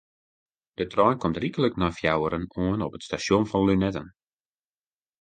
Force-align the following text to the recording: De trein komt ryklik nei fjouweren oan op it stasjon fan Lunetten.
De 0.77 0.85
trein 0.91 1.17
komt 1.21 1.39
ryklik 1.43 1.75
nei 1.77 1.93
fjouweren 1.97 2.49
oan 2.65 2.85
op 2.87 2.95
it 2.97 3.05
stasjon 3.07 3.49
fan 3.51 3.65
Lunetten. 3.67 4.07